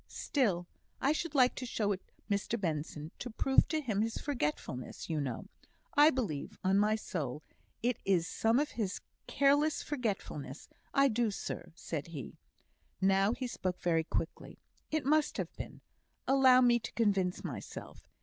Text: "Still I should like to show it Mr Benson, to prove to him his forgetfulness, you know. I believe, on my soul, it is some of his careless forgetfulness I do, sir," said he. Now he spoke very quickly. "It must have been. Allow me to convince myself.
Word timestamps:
"Still 0.07 0.65
I 0.99 1.11
should 1.11 1.35
like 1.35 1.53
to 1.53 1.65
show 1.67 1.91
it 1.91 2.01
Mr 2.27 2.59
Benson, 2.59 3.11
to 3.19 3.29
prove 3.29 3.67
to 3.67 3.81
him 3.81 4.01
his 4.01 4.17
forgetfulness, 4.17 5.11
you 5.11 5.21
know. 5.21 5.45
I 5.95 6.09
believe, 6.09 6.57
on 6.63 6.79
my 6.79 6.95
soul, 6.95 7.43
it 7.83 7.99
is 8.03 8.27
some 8.27 8.57
of 8.57 8.71
his 8.71 8.99
careless 9.27 9.83
forgetfulness 9.83 10.67
I 10.91 11.07
do, 11.07 11.29
sir," 11.29 11.71
said 11.75 12.07
he. 12.07 12.39
Now 12.99 13.33
he 13.33 13.45
spoke 13.45 13.79
very 13.83 14.03
quickly. 14.03 14.57
"It 14.89 15.05
must 15.05 15.37
have 15.37 15.53
been. 15.55 15.81
Allow 16.27 16.61
me 16.61 16.79
to 16.79 16.91
convince 16.93 17.43
myself. 17.43 18.09